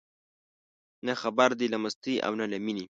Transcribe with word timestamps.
نه 1.05 1.13
خبر 1.21 1.49
دي 1.59 1.67
له 1.73 1.77
مستۍ 1.83 2.15
او 2.25 2.31
نه 2.39 2.45
له 2.51 2.57
مینې 2.65 2.85